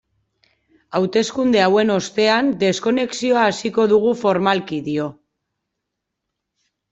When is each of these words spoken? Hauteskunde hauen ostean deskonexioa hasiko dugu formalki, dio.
Hauteskunde 0.99 1.59
hauen 1.65 1.93
ostean 1.95 2.49
deskonexioa 2.63 3.43
hasiko 3.51 3.85
dugu 3.93 4.15
formalki, 4.23 4.81
dio. 4.89 5.07